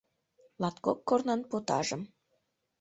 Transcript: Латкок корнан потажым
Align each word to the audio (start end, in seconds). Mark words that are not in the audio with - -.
Латкок 0.61 0.99
корнан 1.09 1.41
потажым 1.49 2.01